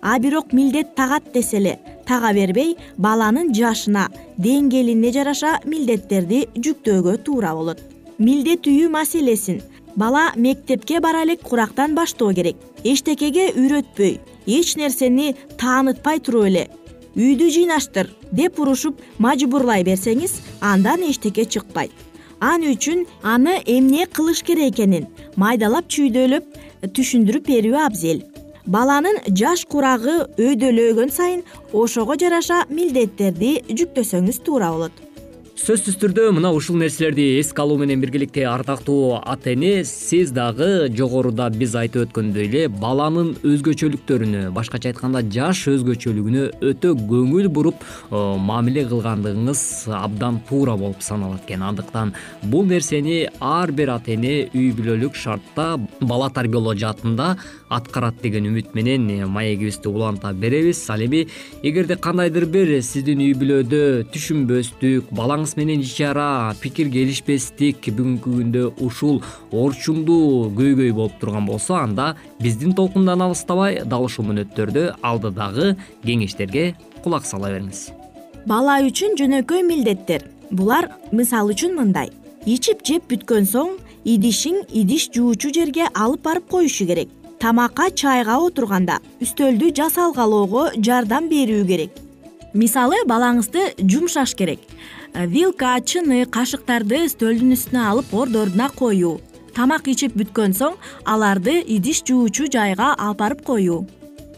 А 0.02 0.18
бирок 0.20 0.54
милдет 0.54 0.96
тагат 0.96 1.32
десе 1.34 1.58
эле 1.58 1.80
тага 2.12 2.34
бербей 2.36 2.76
баланын 2.98 3.54
жашына 3.56 4.10
деңгээлине 4.46 5.12
жараша 5.16 5.52
милдеттерди 5.72 6.42
жүктөөгө 6.58 7.18
туура 7.26 7.54
болот. 7.56 7.80
Милдеттүү 8.20 8.90
маселесин. 8.92 9.62
Бала 9.96 10.32
мектепке 10.36 11.00
бара 11.00 11.24
элек 11.24 11.42
курактан 11.42 11.96
баштоо 11.96 12.34
керек. 12.34 12.58
Эчтекеге 12.84 13.52
үйрөтпөй 13.56 14.20
эч 14.48 14.76
нерсени 14.80 15.36
таанытпай 15.62 16.20
туруп 16.20 16.48
эле 16.50 16.68
үйдү 17.16 17.50
жыйнаштыр 17.56 18.10
деп 18.32 18.60
урушуп 18.60 19.02
мажбурлай 19.20 19.84
берсеңиз 19.84 20.40
андан 20.62 21.04
эчтеке 21.10 21.46
чыкпайт. 21.46 21.92
Ал 22.40 22.64
үчүн 22.66 23.06
аны 23.22 23.60
эмне 23.66 24.08
кылыш 24.08 24.42
керек 24.48 24.74
экенин 24.74 25.08
майдалап 25.36 25.92
чүйдөлөп 25.92 26.48
түшүндүрүп 26.96 27.48
берүү 27.52 27.78
абзел 27.86 28.24
баланын 28.66 29.22
жаш 29.38 29.66
курагы 29.66 30.18
өйдөлөгөн 30.38 31.14
сайын 31.14 31.46
ошого 31.74 32.18
жараша 32.20 32.66
милдеттерди 32.70 33.54
жүктөсөңүз 33.70 34.44
туура 34.46 34.72
болот 34.74 35.11
сөзсүз 35.62 36.00
түрдө 36.02 36.24
мына 36.34 36.50
ушул 36.58 36.80
нерселерди 36.82 37.22
эске 37.38 37.62
алуу 37.62 37.76
менен 37.78 38.02
биргеликте 38.02 38.48
ардактуу 38.50 39.20
ата 39.20 39.52
эне 39.52 39.84
сиз 39.86 40.32
дагы 40.34 40.90
жогоруда 40.98 41.52
биз 41.54 41.76
айтып 41.78 42.08
өткөндөй 42.08 42.48
эле 42.48 42.64
баланын 42.82 43.36
өзгөчөлүктөрүнө 43.46 44.48
башкача 44.56 44.90
айтканда 44.90 45.22
жаш 45.36 45.68
өзгөчөлүгүнө 45.70 46.48
өтө 46.72 46.96
көңүл 47.12 47.50
буруп 47.54 47.86
мамиле 48.10 48.88
кылгандыгыңыз 48.90 49.62
абдан 50.00 50.40
туура 50.50 50.74
болуп 50.82 51.06
саналат 51.06 51.46
экен. 51.46 51.62
Андыктан 51.62 52.16
бул 52.42 52.66
нерсени 52.66 53.28
ар 53.40 53.70
бир 53.72 53.94
ата 54.00 54.16
эне 54.16 54.50
үй 54.56 54.72
бүлөлүк 54.74 55.14
шартта 55.14 55.78
бала 56.02 56.32
тарбиялоо 56.34 56.74
жаатында 56.74 57.36
аткарат 57.70 58.18
деген 58.24 58.50
үмүт 58.50 58.74
менен 58.74 59.06
маегибизди 59.30 59.94
уланта 59.94 60.34
беребиз. 60.34 60.82
Ал 60.90 61.06
эми 61.06 61.28
эгерде 61.62 62.02
кандайдыр 62.02 62.50
бир 62.50 62.74
сиздин 62.82 63.22
үй 63.22 63.38
бүлөдө 63.38 64.10
түшүнбөстүк 64.10 65.14
балаңыз 65.14 65.51
менен 65.58 65.82
ич 65.82 66.00
ара 66.06 66.54
пикир 66.62 66.90
келишпестик 66.92 67.88
бүгүнкү 67.96 68.34
күндө 68.38 68.64
ушул 68.86 69.22
орчундуу 69.52 70.50
көйгөй 70.58 70.92
болуп 70.96 71.16
турган 71.22 71.46
болсо 71.46 71.76
анда 71.80 72.16
биздин 72.42 72.76
толкундан 72.78 73.22
алыстабай 73.26 73.82
дал 73.86 74.06
ушул 74.06 74.28
мүнөттөрдө 74.30 74.84
алдыдагы 75.02 75.76
кеңештерге 76.06 76.76
кулак 77.04 77.26
сала 77.26 77.50
бериңиз. 77.54 77.90
Бала 78.46 78.80
үчүн 78.86 79.18
жөнөкөй 79.20 79.64
милдеттер. 79.68 80.28
Булар 80.52 80.90
мисалы 81.12 81.56
үчүн 81.56 81.76
мындай. 81.78 82.12
Ичип 82.46 82.86
жеп 82.88 83.10
бүткөн 83.12 83.46
соң 83.46 83.76
идишиң 84.04 84.64
идиш 84.74 85.10
жуучу 85.14 85.54
жерге 85.54 85.90
алып 85.94 86.24
барып 86.26 86.48
коюшу 86.50 86.88
керек. 86.90 87.10
Тамакка 87.40 87.90
чайга 87.90 88.38
отурганда 88.38 89.00
үстөлдү 89.22 89.74
жасалгалоого 89.78 90.72
жардам 90.78 91.30
берүү 91.30 91.68
керек. 91.68 91.94
Мисалы 92.54 92.98
балаңызды 93.08 93.72
жумшаш 93.80 94.36
керек 94.36 94.60
вилка 95.14 95.76
чыны 95.82 96.26
кашыктарды 96.26 97.06
стөлдүн 97.12 97.56
үстүнө 97.56 97.88
алып 97.92 98.14
орду 98.14 98.46
коюу. 98.76 99.20
Тамак 99.54 99.88
ичип 99.88 100.16
бүткөн 100.16 100.54
соң 100.56 100.78
аларды 101.04 101.60
идиш 101.62 102.04
жуучу 102.08 102.48
жайга 102.52 102.96
алып 102.98 103.18
барып 103.20 103.42
коюу. 103.44 103.88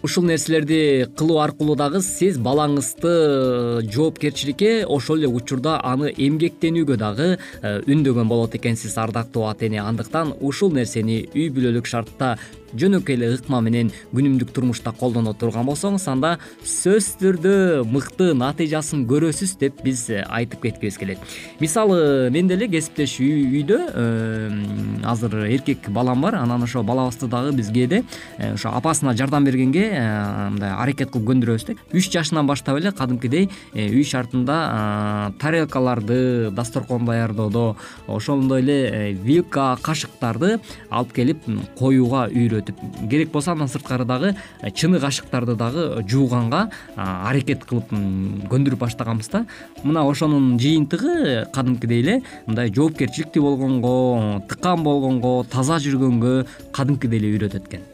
Ушул 0.04 0.26
нерселерди 0.26 1.08
кылуу 1.16 1.38
аркылуу 1.40 1.78
дагы 1.80 2.02
сиз 2.04 2.36
балаңызды 2.38 3.88
жоопкерчиликке 3.88 4.86
ошол 4.86 5.22
эле 5.22 5.30
учурда 5.32 5.78
аны 5.80 6.12
эмгектенүүгө 6.12 6.98
дагы 7.00 7.28
э, 7.38 7.80
үндөгөн 7.88 8.28
болот 8.28 8.58
экенсиз 8.60 8.98
ардактуу 8.98 9.46
ата 9.48 9.70
эне 9.70 9.80
андыктан 9.80 10.34
ушул 10.42 10.74
нерсени 10.76 11.22
үй 11.32 11.48
бүлөлүк 11.56 11.88
шартта 11.88 12.36
жөнөкөй 12.76 13.18
эле 13.18 13.32
ыкма 13.38 13.62
менен 13.62 13.92
күнүмдүк 14.14 14.54
турмушта 14.56 14.94
колдоно 14.98 15.34
турган 15.34 15.68
болсоңуз 15.68 16.08
анда 16.12 16.38
сөзсүз 16.62 17.20
түрдө 17.22 17.56
мыкты 17.90 18.32
натыйжасын 18.38 19.06
көрөсүз 19.10 19.58
деп 19.62 19.84
биз 19.86 20.08
айтып 20.10 20.68
кеткибиз 20.68 20.98
келет. 20.98 21.20
Мисалы 21.60 22.30
мен 22.34 22.48
деле 22.48 22.68
кесиптеш 22.72 23.20
үйдө 23.24 23.80
азыр 25.06 25.46
эркек 25.48 25.90
балам 25.90 26.22
бар 26.22 26.36
анан 26.36 26.64
ошо 26.64 26.84
балабызды 26.84 27.28
дагы 27.28 27.52
биз 27.56 27.70
кээде 27.72 28.04
э, 28.38 28.54
ошо 28.54 28.70
апасына 28.70 29.14
жардам 29.18 29.46
бергенге 29.46 29.90
э, 29.92 30.50
мындай 30.50 30.72
аракет 30.72 31.12
кылып 31.12 31.30
көндүрөбүз 31.32 31.66
да 31.68 31.76
үч 31.94 32.10
жашынан 32.12 32.48
баштап 32.48 32.78
эле 32.80 32.92
кадимкидей 32.92 33.50
э, 33.74 33.90
үй 33.90 34.04
шартында 34.04 35.34
тарелкаларды 35.40 36.52
дасторкон 36.52 37.06
даярдоодо 37.06 37.76
ошондой 38.08 38.62
эле 38.62 39.14
вилка 39.14 39.78
кашыктарды 39.82 40.60
алып 40.90 41.14
келип 41.14 41.44
коюуга 41.78 42.28
үйрөт 42.30 42.63
керек 43.10 43.32
болсо 43.32 43.52
андан 43.52 43.68
сырткары 43.68 44.06
дагы 44.06 44.36
э, 44.62 44.72
чыны 44.72 45.00
кашыктарды 45.00 45.56
дагы 45.56 46.04
жууганга 46.10 46.70
аракет 46.96 47.66
кылып 47.66 47.92
көндүрүп 48.52 48.80
баштаганбыз 48.80 49.30
да. 49.30 49.46
Мына 49.84 50.08
ошонун 50.10 50.58
жыйынтыгы 50.60 51.48
кадимкидей 51.54 52.02
эле 52.02 52.22
мындай 52.46 52.72
жоопкерчиликтүү 52.74 53.44
болгонго 53.44 54.44
тыккан 54.50 54.84
болгонго 54.84 55.44
таза 55.52 55.80
жүргөнгө 55.84 56.46
кадимкидей 56.72 57.20
эле 57.20 57.36
үйрөтөт 57.36 57.68
экен 57.68 57.90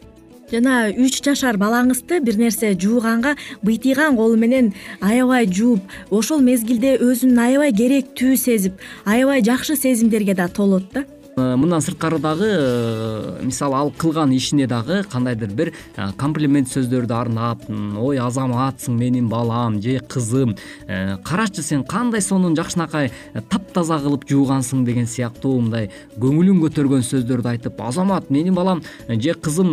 жана 0.50 0.90
үч 0.90 1.20
жашар 1.22 1.58
балаңызды 1.60 2.18
бир 2.24 2.38
нерсе 2.40 2.72
жууганга 2.74 3.36
быйтыйган 3.62 4.16
колу 4.18 4.36
менен 4.36 4.72
аябай 5.00 5.46
жууп 5.46 5.94
ошол 6.10 6.42
мезгилде 6.42 6.96
өзүн 6.98 7.38
аябай 7.38 7.72
керектүү 7.76 8.36
сезип 8.36 8.82
аябай 9.04 9.44
жакшы 9.46 9.76
сезимдерге 9.76 10.34
да 10.34 10.48
толот 10.48 10.90
да. 10.92 11.04
Э, 11.06 11.19
мындан 11.60 11.80
сырткары 11.80 12.18
дагы 12.18 12.46
э, 12.48 13.40
мисалы 13.42 13.76
ал 13.76 13.90
кылган 13.90 14.32
ишине 14.32 14.66
дагы 14.66 15.02
кандайдыр 15.10 15.50
бир 15.50 15.72
э, 15.96 16.10
комплимент 16.16 16.68
сөздөрдү 16.68 17.14
арнап 17.14 17.64
ой 17.68 18.18
азаматсың 18.18 18.96
менин 18.98 19.28
балам 19.28 19.80
же 19.82 19.98
кызым 20.00 20.56
карачы 21.24 21.62
сен 21.62 21.84
кандай 21.84 22.20
сонун 22.20 22.56
жакшынакай 22.56 23.10
таптаза 23.50 23.98
кылып 24.02 24.26
жуугансың 24.30 24.84
деген 24.84 25.06
сыяктуу 25.06 25.60
мындай 25.60 25.90
көңүлүн 26.20 26.60
көтөргөн 26.64 27.04
сөздөрдү 27.06 27.52
айтып 27.54 27.80
азамат 27.80 28.30
менин 28.30 28.54
балам 28.54 28.82
же 29.08 29.34
кызым 29.34 29.70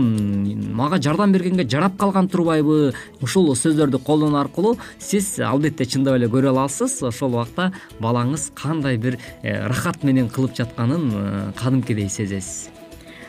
мага 0.75 1.01
жардам 1.01 1.31
бергенге 1.35 1.67
жарап 1.67 1.97
калган 1.97 2.29
турбайбы 2.29 2.93
ушул 3.21 3.53
сөздөрдү 3.55 4.01
колдонуу 4.03 4.41
аркылуу 4.41 4.77
сиз 4.99 5.39
албетте 5.39 5.85
чындап 5.85 6.17
эле 6.19 6.29
көрө 6.31 6.51
аласыз 6.53 7.01
ошол 7.07 7.37
убакта 7.37 7.71
балаңыз 8.01 8.51
кандай 8.55 8.97
бир 8.97 9.17
рахат 9.43 10.03
менен 10.03 10.29
кылып 10.29 10.55
жатканын 10.57 11.53
кадимкидей 11.57 12.09
сезесиз. 12.09 12.69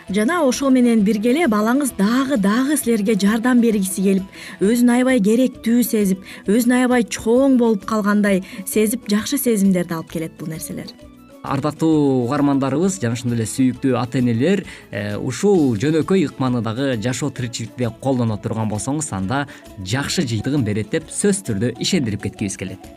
Жана 0.09 0.39
ошол 0.49 0.71
менен 0.73 1.03
бирге 1.05 1.35
эле 1.35 1.49
балаңыз 1.53 1.91
дагы 1.99 2.39
дагы 2.41 2.79
силерге 2.81 3.13
жардам 3.21 3.61
бергиси 3.61 4.01
келип 4.07 4.63
өзүн 4.65 4.95
аябай 4.95 5.21
керектүү 5.21 5.83
сезип 5.85 6.23
өзүн 6.49 6.79
аябай 6.79 7.05
чоң 7.05 7.59
болуп 7.61 7.85
калгандай 7.85 8.41
сезип 8.65 9.05
жакшы 9.13 9.37
сезимдерди 9.37 9.93
алып 9.93 10.09
келет 10.15 10.39
бул 10.41 10.49
нерселер. 10.49 10.95
Ардактуу 11.43 12.25
угармандарыбыз 12.25 12.97
жана 13.03 13.19
ошондой 13.19 13.37
эле 13.37 13.47
сүйүктүү 13.53 13.99
ата 14.01 14.23
энелер 14.23 14.65
э, 14.91 15.19
ушул 15.21 15.77
жөнөкөй 15.77 16.25
ыкманы 16.31 16.63
дагы 16.65 16.95
жашоо 17.05 17.29
тиричиликте 17.29 17.93
колдоно 18.01 18.41
турган 18.41 18.73
болсоңуз 18.73 19.13
анда 19.13 19.45
жакшы 19.85 20.25
жыйынтыгын 20.25 20.65
берет 20.65 20.89
деп 20.97 21.13
сөзсүз 21.13 21.45
түрдө 21.51 21.75
ишендирип 21.85 22.25
кеткибиз 22.25 22.57
келет 22.57 22.89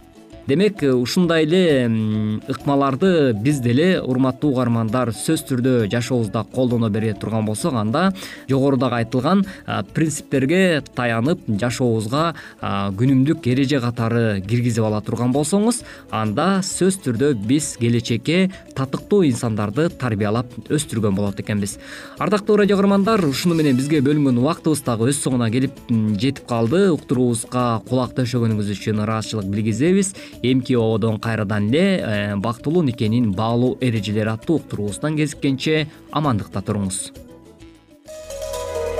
демек 0.47 0.83
э, 0.83 0.91
ушундай 0.91 1.45
эле 1.45 2.41
ыкмаларды 2.47 3.33
биз 3.33 3.59
деле 3.59 4.01
урматтуу 4.01 4.51
угармандар 4.51 5.11
сөзсүз 5.13 5.45
түрдө 5.49 5.73
жашообузда 5.91 6.43
колдоно 6.53 6.89
бере 6.89 7.13
турган 7.13 7.45
болсок 7.45 7.73
анда 7.73 8.11
жогорудагы 8.49 9.01
айтылган 9.01 9.45
принциптерге 9.93 10.81
таянып 10.95 11.45
жашообузга 11.47 12.33
күнүмдүк 12.61 13.47
эреже 13.51 13.81
катары 13.83 14.41
киргизип 14.41 14.85
ала 14.85 15.01
турган 15.05 15.33
болсоңуз 15.35 15.83
анда 16.11 16.61
сөзсүз 16.65 17.01
түрдө 17.05 17.33
биз 17.47 17.75
келечекке 17.81 18.49
татыктуу 18.75 19.23
инсандарды 19.27 19.87
тарбиялап 19.89 20.51
өстүргөн 20.71 21.15
болот 21.15 21.39
экенбиз. 21.41 21.77
Ардактуу 22.19 22.57
радио 22.59 22.75
угармандар 22.77 23.23
ушуну 23.27 23.55
менен 23.55 23.77
бизге 23.77 24.01
бөлүнгөн 24.05 24.39
убактыбыз 24.41 24.83
дагы 24.85 25.09
өз 25.11 25.21
соңуна 25.21 25.49
келип 25.53 25.77
жетип 26.21 26.45
калды. 26.49 26.87
Уктуруубузга 26.93 27.81
кулак 27.89 28.15
төшөгөнүңүз 28.17 28.71
үчүн 28.75 29.03
ыраазычылык 29.05 29.49
билгизебиз 29.51 30.13
эмки 30.41 30.73
оодон 30.73 31.19
кайрадан 31.19 31.69
эле 31.69 31.97
э, 31.97 32.35
бактылуу 32.35 32.83
никенин 32.83 33.31
баалуу 33.31 33.77
эрежелери 33.81 34.29
аттуу 34.29 34.57
уктуруубуздан 34.57 35.17
кезиккенче 35.17 35.87
амандыкта 36.11 36.61
туруңуз. 36.61 37.11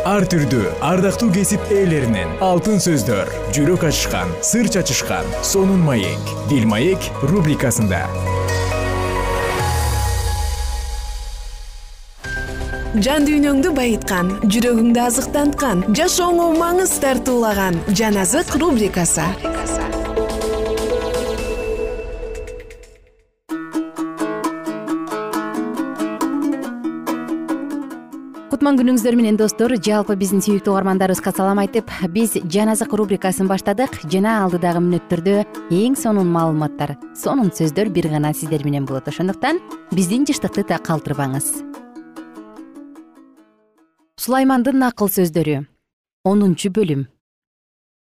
Ар 0.01 0.25
түрдүү 0.25 0.65
ардактуу 0.81 1.29
кесип 1.29 1.61
ээлеринен 1.69 2.39
алтын 2.41 2.81
сөздөр 2.81 3.29
жүрөк 3.53 3.83
ачышкан 3.85 4.31
сыр 4.41 4.65
чачышкан 4.73 5.29
сонун 5.45 5.83
маек 5.85 6.33
бил 6.49 6.65
маек 6.65 7.05
рубрикасында. 7.21 8.07
Жан 12.97 13.23
дүйнөңдү 13.29 13.69
байыткан 13.77 14.33
жүрөгүңдү 14.51 14.99
азыктанткан 15.05 15.85
жашооңо 15.95 16.49
маңыз 16.57 16.97
тартуулаган 17.05 17.77
жан 17.95 18.17
азык 18.25 18.57
рубрикасы. 18.57 19.29
Кутман 28.61 28.77
күнүңүздөр 28.77 29.15
менен 29.17 29.37
достор. 29.39 29.73
Жалпы 29.73 30.13
биздин 30.21 30.43
сүйүктүү 30.45 30.69
угармандарыбызга 30.69 31.31
салам 31.33 31.57
айтып 31.63 31.89
биз 32.13 32.35
жан 32.45 32.69
азык 32.69 32.91
рубрикасын 32.93 33.47
баштадык. 33.49 33.95
Жана 34.05 34.35
алдыдагы 34.43 34.77
мүнөттөрдө 34.85 35.33
эң 35.73 35.95
сонун 35.97 36.27
маалыматтар 36.29 36.91
сонун 37.17 37.49
сөздөр 37.49 37.89
бир 37.89 38.11
гана 38.11 38.35
сиздер 38.37 38.61
менен 38.61 38.85
болот. 38.85 39.07
Ошондуктан 39.09 39.57
биздин 39.89 40.27
жыштыкты 40.29 40.61
да 40.69 40.77
калтырбаңыз. 40.77 41.47
Сулаймандын 44.21 44.85
акыл 44.85 45.09
сөздөрү. 45.09 45.63
Онунчу 46.23 46.69
бөлүм. 46.69 47.07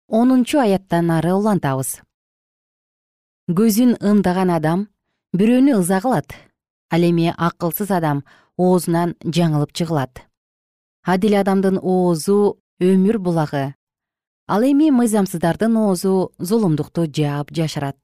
Онунчу 0.08 0.60
аяттан 0.60 1.08
ары 1.16 1.32
улантабыз. 1.32 2.02
Көзүн 3.48 3.96
ымдаган 4.04 4.52
адам 4.52 4.84
бирөөнү 5.32 5.78
ыза 5.80 6.02
кылат 6.04 6.36
ал 6.92 7.08
эми 7.08 7.32
акылсыз 7.32 7.88
адам 7.88 8.20
оозунан 8.60 9.16
жаңылып 9.24 9.72
жыгылат 9.72 10.26
адил 11.02 11.34
адамдын 11.40 11.78
оозу 11.82 12.58
өмүр 12.80 13.18
булагы. 13.18 13.74
Ал 14.46 14.62
эми 14.62 14.90
мыйзамсыздардын 14.90 15.76
оозу 15.76 16.32
зулумдукту 16.38 17.06
жаап 17.06 17.50
жашырат. 17.50 17.96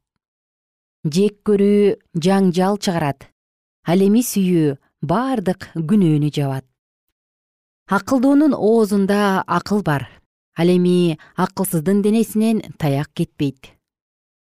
Жек 1.04 1.42
көрүү 1.46 1.98
жаңжал 2.14 2.78
чыгарат. 2.78 3.30
Ал 3.87 4.02
эми 4.02 4.22
сүйүү 4.22 4.78
бардык 5.02 5.70
күнөөнү 5.74 6.30
жабат. 6.34 6.64
Акылдуунун 7.87 8.54
оозунда 8.54 9.42
акыл 9.46 9.82
бар. 9.82 10.08
Ал 10.56 10.68
эми 10.68 11.18
акылсыздын 11.37 12.02
денесинен 12.02 12.62
таяк 12.78 13.11
кетпейт. 13.14 13.78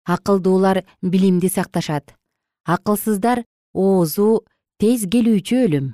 Акылдуулар 0.03 0.83
билимди 1.01 1.47
сакташат. 1.47 2.15
Акылсыздар 2.65 3.45
оозу 3.73 4.43
тез 4.79 5.05
келүүчү 5.05 5.61
өлүм. 5.65 5.93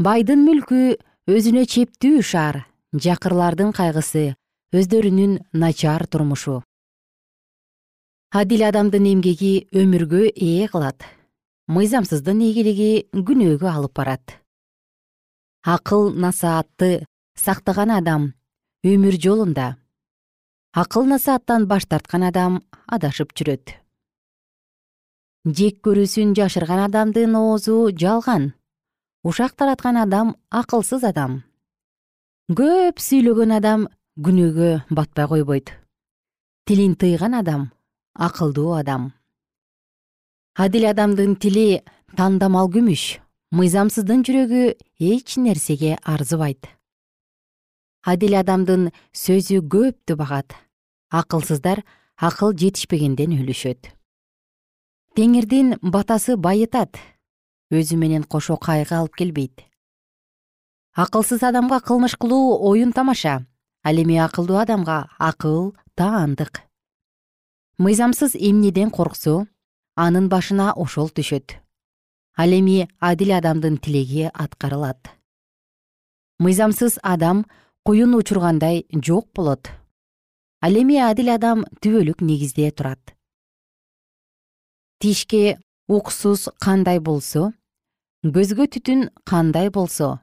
Байдын 0.00 0.40
мүлкү 0.48 0.96
өзүнө 1.30 1.62
чептүү 1.70 2.22
шаар 2.26 2.56
жакырлардын 3.04 3.68
кайгысы 3.76 4.32
өздөрүнүн 4.74 5.36
начар 5.62 6.02
турмушу. 6.10 6.56
Адил 8.34 8.64
адамдын 8.66 9.06
эмгеги 9.12 9.68
өмүргө 9.70 10.24
ээ 10.34 10.66
кылат. 10.72 11.06
Мыйзамсыздын 11.70 12.42
ийгилиги 12.48 12.90
күнөөгө 13.14 13.70
алып 13.70 13.94
барат. 13.94 14.34
Акыл 15.62 16.10
насаатты 16.10 17.06
сактаган 17.38 17.94
адам 17.94 18.32
өмүр 18.82 19.14
жолунда. 19.22 19.76
Акыл 20.74 21.06
насааттан 21.06 21.68
баш 21.70 21.86
тарткан 21.86 22.26
адам 22.26 22.62
адашып 22.90 23.36
жүрөт. 23.38 23.76
Жек 25.46 25.78
көрүүсүн 25.86 26.34
жашырган 26.34 26.88
адамдын 26.88 27.38
оозу 27.38 27.84
жалган 27.94 28.54
ушак 29.22 29.52
тараткан 29.56 29.96
адам 29.96 30.36
акылсыз 30.50 31.04
адам. 31.04 31.42
Көп 32.50 32.98
сүйлөгөн 32.98 33.52
адам 33.58 33.86
күнөөгө 34.18 34.70
батпай 34.90 35.26
койбойт. 35.28 35.72
Тилин 36.66 36.96
тыйган 36.96 37.34
адам 37.34 37.70
акылдуу 38.14 38.72
адам. 38.74 39.12
Адил 40.56 40.88
адамдын 40.90 41.36
тили 41.36 41.82
тандамал 42.16 42.72
күмүш 42.72 43.20
мыйзамсыздын 43.54 44.24
жүрөгү 44.26 44.64
эч 44.98 45.36
нерсеге 45.36 45.96
арзыбайт. 46.02 46.66
Адил 48.02 48.34
адамдын 48.40 48.90
сөзү 49.12 49.60
көптү 49.68 50.16
багат. 50.16 50.56
Акылсыздар 51.10 51.84
акыл 52.16 52.54
жетишпегенден 52.56 53.34
өлүшөт. 53.36 53.92
Теңирдин 55.14 55.74
батасы 55.82 56.36
байытат 56.36 56.98
өзү 57.70 57.96
менен 57.96 58.24
кошо 58.24 58.56
кайгы 58.56 58.94
алып 58.94 59.14
келбейт. 59.16 59.62
Акылсыз 60.94 61.42
адамга 61.42 61.80
кылмыш 61.80 62.16
кылуу 62.16 62.58
оюн 62.70 62.92
тамаша 62.92 63.46
ал 63.82 63.96
эми 64.02 64.16
акылдуу 64.18 64.58
адамга 64.58 65.08
акыл 65.18 65.74
таандык. 65.94 66.62
Мыйзамсыз 67.78 68.34
эмнеден 68.34 68.90
корксо 68.90 69.46
анын 69.94 70.28
башына 70.28 70.72
ошол 70.74 71.08
түшөт. 71.08 71.56
Ал 72.36 72.50
эми 72.58 72.88
адил 72.98 73.32
адамдын 73.38 73.78
тилеги 73.78 74.30
аткарылат. 74.34 75.10
Мыйзамсыз 76.38 76.98
адам 77.02 77.46
куюн 77.84 78.14
учургандай 78.14 78.86
жок 78.92 79.32
болот. 79.32 79.70
Ал 80.60 80.74
эми 80.74 80.98
адил 80.98 81.30
адам 81.30 81.64
түбөлүк 81.80 82.20
негизде 82.20 82.70
турат. 82.70 83.14
Тишке 84.98 85.58
уксус 85.88 86.48
кандай 86.58 86.98
болсо 86.98 87.52
көзгө 88.24 88.66
түтүн 88.68 89.06
кандай 89.24 89.70
болсо? 89.72 90.20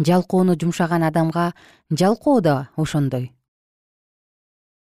Жалкоону 0.00 0.56
жумшаган 0.56 1.02
адамга 1.04 1.52
жалкоо 1.92 2.40
да 2.40 2.70
ошондой. 2.76 3.34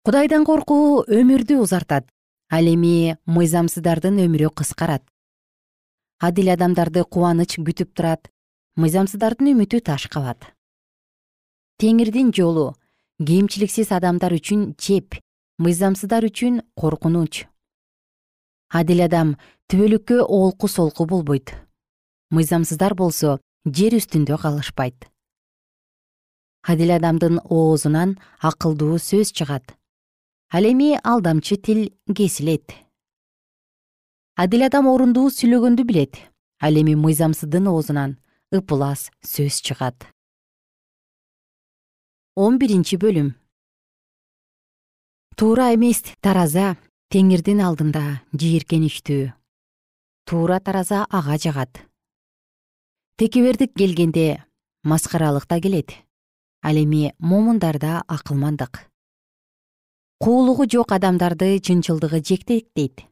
Кудайдан 0.06 0.46
коркуу 0.46 1.04
өмүрдү 1.04 1.60
узартат 1.60 2.08
ал 2.50 2.64
эми 2.64 3.18
мыйзамсыздардын 3.28 4.24
өмүрү 4.24 4.54
кыскарат. 4.56 5.04
Адил 6.20 6.56
адамдарды 6.56 7.04
кубаныч 7.04 7.60
күтүп 7.60 7.92
турат 7.92 8.32
мыйзамсыздардын 8.80 9.52
үмүтү 9.52 9.84
таш 9.84 10.08
кабат 10.08 10.54
теңирдин 11.80 12.32
жолу 12.36 12.74
кемчиликсиз 13.20 13.92
адамдар 13.92 14.32
үчүн 14.36 14.76
чеп 14.80 15.20
мыйзамсыздар 15.60 16.24
үчүн 16.28 16.62
коркунуч. 16.76 17.48
Адил 18.72 19.04
адам 19.04 19.36
түбөлүккө 19.68 20.24
олку 20.24 20.68
солку 20.68 21.06
болбойт 21.06 21.56
мыйзамсыздар 22.30 22.94
болсо 22.94 23.40
жер 23.66 23.96
үстүндө 23.98 24.38
калышпайт. 24.42 25.08
Адил 26.62 26.94
адамдын 26.94 27.40
оозунан 27.44 28.18
акылдуу 28.40 29.00
сөз 29.02 29.32
чыгат. 29.34 29.74
Ал 30.54 30.66
эми 30.66 31.00
алдамчы 31.04 31.58
тил 31.58 31.90
кесилет. 32.16 32.74
Адил 34.36 34.68
адам 34.68 34.88
орундуу 34.88 35.30
сүйлөгөндү 35.34 35.84
билет 35.84 36.22
ал 36.62 36.78
эми 36.78 36.94
мыйзамсыздын 36.96 37.68
оозунан 37.68 38.18
ыплас 38.52 39.10
сөз 39.26 39.62
чыгат. 39.66 40.06
Он 42.36 42.60
биринчи 42.60 42.96
бөлүм. 43.02 43.34
Туура 45.36 45.74
эмес 45.74 46.04
тараза 46.22 46.78
теңирдин 47.10 47.64
алдында 47.64 48.22
жийиркеничтүү. 48.36 49.32
Туура 50.30 50.60
тараза 50.60 51.06
ага 51.10 51.38
жагат 51.40 51.89
текебердик 53.20 53.74
келгенде 53.76 54.46
маскаралык 54.84 55.46
да 55.50 55.60
келет. 55.60 55.92
Ал 56.64 56.76
эми 56.76 57.14
момундарда 57.20 58.02
акылмандык 58.08 58.88
куулугу 60.20 60.64
жок 60.72 60.94
адамдарды 60.94 61.60
чынчылдыгы 61.60 62.24
жетектейт 62.24 63.04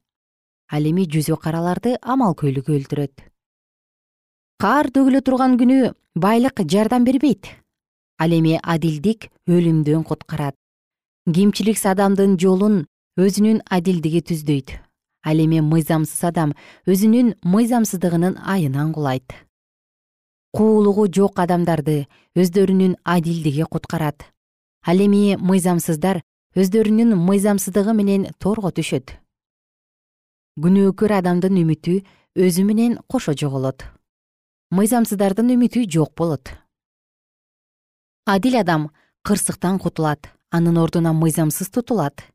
ал 0.72 0.88
эми 0.88 1.04
жүзү 1.12 1.36
караларды 1.44 1.98
амалкөйлүгү 2.02 2.72
өлтүрөт. 2.78 3.16
Каар 4.64 4.88
төгүлө 4.96 5.22
турган 5.28 5.58
күнү 5.60 5.92
байлык 6.16 6.64
жардам 6.64 7.04
бербейт. 7.04 7.48
Ал 8.18 8.32
эми 8.32 8.62
адилдик 8.64 9.28
өлүмдөн 9.48 10.06
куткарат. 10.08 10.56
Кемчиликсиз 11.28 11.92
адамдын 11.92 12.38
жолун 12.40 12.86
өзүнүн 13.20 13.60
адилдиги 13.70 14.24
түздөйт. 14.24 14.80
Ал 15.28 15.44
эми 15.44 15.60
мыйзамсыз 15.60 16.24
адам 16.24 16.56
өзүнүн 16.88 17.36
мыйзамсыздыгынын 17.44 18.40
айынан 18.40 18.96
кулайт 18.96 19.47
куулугу 20.58 21.04
жок 21.14 21.38
адамдарды 21.38 22.08
өздөрүнүн 22.34 22.96
адилдиги 23.06 23.66
куткарат. 23.70 24.24
Ал 24.90 24.98
эми 25.06 25.36
мыйзамсыздар 25.38 26.24
өздөрүнүн 26.58 27.14
мыйзамсыздыгы 27.14 27.94
менен 27.94 28.24
торго 28.42 28.72
түшөт. 28.74 29.14
Күнөөкөр 30.58 31.14
адамдын 31.20 31.60
үмүтү 31.62 32.00
өзү 32.42 32.66
менен 32.66 32.98
кошо 33.06 33.36
жоголот. 33.38 33.86
Мыйзамсыздардын 34.74 35.54
үмүтү 35.54 35.86
жок 35.86 36.16
болот. 36.18 36.50
Адил 38.26 38.58
адам 38.58 38.90
кырсыктан 39.22 39.78
кутулат 39.78 40.26
анын 40.50 40.82
ордуна 40.82 41.14
мыйзамсыз 41.14 41.70
тутулат. 41.70 42.26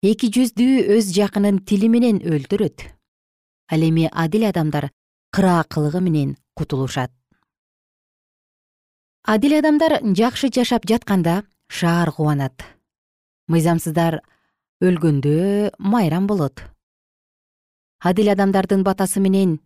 Эки 0.00 0.32
жүздүү 0.32 0.96
өз 0.96 1.12
жакынын 1.12 1.60
тили 1.60 1.92
менен 1.92 2.24
өлтүрөт. 2.24 2.88
Ал 3.68 3.84
эми 3.84 4.08
адил 4.08 4.48
адамдар 4.48 4.88
кыраакылыгы 5.28 6.00
менен 6.00 6.38
кутулушат 6.56 7.12
адил 9.28 9.58
адамдар 9.58 9.98
жакшы 10.16 10.48
жашап 10.48 10.86
жатканда 10.88 11.42
шаар 11.68 12.08
кубанат. 12.16 12.64
Мыйзамсыздар 13.52 14.22
өлгөндө 14.80 15.74
майрам 15.76 16.24
болот. 16.26 16.62
Адил 18.00 18.30
адамдардын 18.32 18.86
батасы 18.88 19.20
менен 19.20 19.58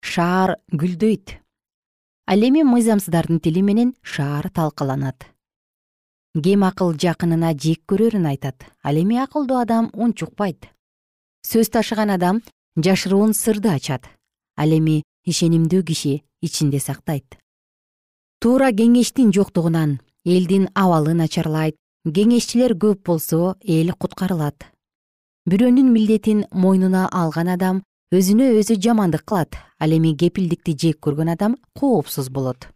шаар 0.00 0.60
гүлдөйт. 0.70 1.42
Ал 2.30 2.38
эми 2.38 2.62
мыйзамсыздардын 2.62 3.42
тили 3.42 3.66
менен 3.66 3.96
шаар 4.02 4.46
талкаланат. 4.48 5.26
Кем 6.38 6.62
акыл 6.62 6.94
жакынына 6.94 7.50
жек 7.58 7.82
көрөрүн 7.90 8.30
айтат 8.30 8.62
ал 8.84 8.94
эми 8.94 9.18
акылдуу 9.18 9.58
адам 9.58 9.90
унчукпайт. 9.92 10.70
Сөз 11.42 11.74
ташыган 11.74 12.14
адам 12.14 12.42
жашыруун 12.76 13.34
сырды 13.34 13.74
ачат 13.74 14.06
ал 14.54 14.70
эми 14.70 15.02
ишенимдүү 15.26 15.82
киши 15.82 16.20
ичинде 16.46 16.78
сактайт 16.78 17.39
туура 18.40 18.70
кеңештин 18.72 19.34
жоктугунан 19.36 19.98
элдин 20.24 20.68
абалы 20.74 21.12
начарлайт. 21.14 21.76
Кеңешчилер 22.08 22.72
көп 22.80 23.02
болсо 23.04 23.56
эл 23.60 23.92
куткарылат. 23.92 24.64
Бирөөнүн 25.44 25.90
милдетин 25.92 26.46
мойнуна 26.50 27.02
алган 27.12 27.50
адам 27.52 27.82
өзүнө 28.16 28.46
өзү 28.56 28.78
жамандык 28.80 29.26
кылат. 29.28 29.58
Ал 29.78 29.92
эми 29.92 30.14
кепилдикти 30.16 30.72
жек 30.72 31.02
көргөн 31.04 31.34
адам 31.34 31.58
коопсуз 31.76 32.30
болот. 32.32 32.70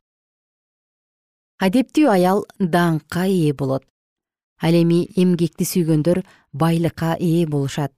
Адептүү 1.65 2.11
аял 2.13 2.45
даңкка 2.61 3.25
ээ 3.25 3.55
болот. 3.57 3.87
Ал 4.61 4.77
эми 4.77 5.07
эмгекти 5.17 5.65
сүйгөндөр 5.65 6.21
байлыкка 6.53 7.17
ээ 7.17 7.47
болушат. 7.49 7.93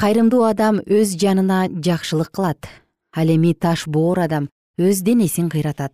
Кайрымдуу 0.00 0.46
адам 0.48 0.80
өз 0.86 1.18
жанына 1.20 1.68
жакшылык 1.68 2.32
кылат. 2.32 2.64
Ал 3.12 3.28
эми 3.28 3.52
таш 3.52 3.84
боор 3.86 4.24
адам 4.24 4.48
өз 4.78 5.02
денесин 5.04 5.50
кыйратат 5.50 5.92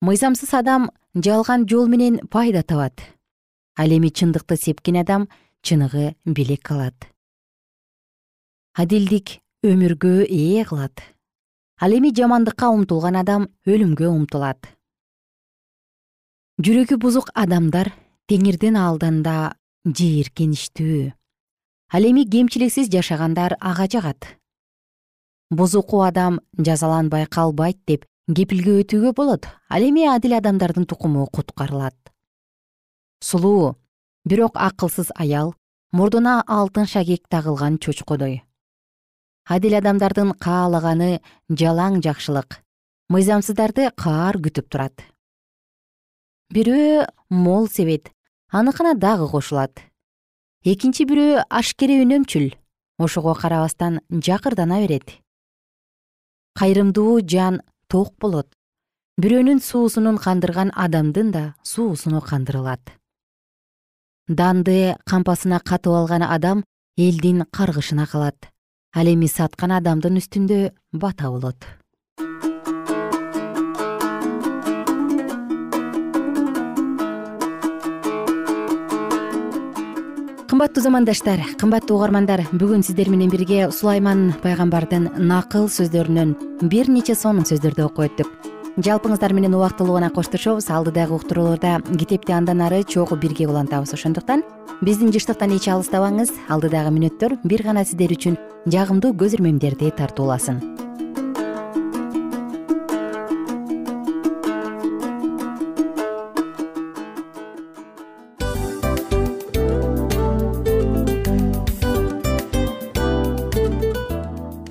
мыйзамсыз 0.00 0.54
адам 0.54 0.90
жалган 1.14 1.68
жол 1.68 1.86
менен 1.88 2.20
пайда 2.28 2.62
табат. 2.62 3.00
Ал 3.76 3.88
эми 3.88 4.08
чындыкты 4.08 4.56
сепкен 4.56 5.00
адам 5.00 5.28
чыныгы 5.62 6.14
белек 6.24 6.70
алат 6.70 7.10
адилдик 8.80 9.40
өмүргө 9.66 10.24
ээ 10.24 10.64
кылат. 10.64 11.02
Ал 11.80 11.92
эми 11.92 12.12
жамандыкка 12.14 12.70
умтулган 12.70 13.16
адам 13.16 13.48
өлүмгө 13.66 14.08
умтулат. 14.08 14.68
Жүрөгү 16.60 16.96
бузук 17.00 17.32
адамдар 17.34 17.90
теңирдин 18.30 18.76
алдында 18.80 19.56
жийиркеничтүү 19.84 21.10
ал 21.90 22.06
эми 22.06 22.24
кемчиликсиз 22.30 22.88
жашагандар 22.92 23.56
ага 23.60 23.88
жагат. 23.90 24.28
Бузуку 25.50 26.04
адам 26.06 26.40
жазаланбай 26.56 27.26
калбайт 27.26 27.80
деп 27.86 28.06
кепилге 28.28 28.80
өтүүгө 28.82 29.12
болот 29.16 29.48
ал 29.68 29.82
эми 29.82 30.06
адил 30.08 30.36
адамдардын 30.38 30.86
тукуму 30.86 31.26
куткарылат. 31.26 31.96
Сулуу 33.20 33.76
бирок 34.24 34.56
акылсыз 34.56 35.10
аял 35.16 35.54
мурдуна 35.92 36.42
алтын 36.46 36.86
шагек 36.86 37.28
тагылган 37.28 37.78
чочкодой. 37.78 38.42
Адил 39.48 39.74
адамдардын 39.80 40.34
каалаганы 40.38 41.20
жалаң 41.50 42.00
жакшылык 42.04 42.60
мыйзамсыздарды 43.10 43.90
каар 43.98 44.38
күтүп 44.38 44.68
турат. 44.70 45.02
Бирөө 46.54 47.08
мол 47.34 47.66
себет 47.68 48.12
аныкына 48.54 48.94
дагы 48.94 49.26
кошулат. 49.30 49.82
Экинчи 50.62 51.06
бирөө 51.10 51.42
ашкере 51.48 51.98
үнөмчүл 52.04 52.52
ошого 53.02 53.34
карабастан 53.34 53.98
жакырдана 54.10 54.78
берет. 54.84 55.10
Кайрымдуу 56.54 57.20
жан 57.26 57.62
бирөөнүн 59.20 59.60
суусунун 59.60 60.18
кандырган 60.18 60.70
адамдын 60.74 61.32
да 61.32 61.42
суусуну 61.62 62.20
кандырылат. 62.20 62.80
Данды 64.28 64.96
кампасына 65.10 65.60
катып 65.60 65.92
алган 65.92 66.22
адам 66.22 66.64
элдин 66.96 67.44
каргышына 67.50 68.06
калат. 68.06 68.48
Ал 68.94 69.06
эми 69.06 69.26
саткан 69.26 69.72
адамдын 69.72 70.16
үстүндө 70.22 70.72
бата 70.92 71.30
болот 71.30 71.66
кымбаттуу 80.60 80.82
замандаштар 80.84 81.40
кымбаттуу 81.56 81.96
угармандар 81.96 82.42
бүгүн 82.52 82.82
сиздер 82.84 83.08
менен 83.08 83.30
бирге 83.32 83.70
сулайман 83.72 84.34
пайгамбардын 84.42 85.06
накыл 85.16 85.70
сөздөрүнөн 85.72 86.34
бир 86.68 86.90
нече 86.92 87.14
сонун 87.16 87.46
сөздөрдү 87.48 87.86
окуп 87.86 88.04
өттүк. 88.04 88.28
Жалпыңыздар 88.76 89.32
менен 89.32 89.56
убактылуу 89.56 89.96
гана 89.96 90.10
коштошобуз 90.12 90.68
алдыдагы 90.68 91.16
уктурууларда 91.16 91.80
китепти 91.96 92.36
андан 92.36 92.60
ары 92.60 92.82
чогуу 92.84 93.16
бирге 93.16 93.48
улантабыз. 93.48 93.94
Ошондуктан 93.96 94.44
биздин 94.82 95.16
жыштыктан 95.16 95.56
эч 95.56 95.70
алыстабаңыз 95.72 96.36
алдыдагы 96.52 96.92
мүнөттөр 96.92 97.38
бир 97.40 97.64
гана 97.64 97.86
сиздер 97.88 98.12
үчүн 98.12 98.36
жагымдуу 98.68 99.16
көз 99.16 99.40
ирмемдерди 99.40 99.88
тартууласын 99.96 100.60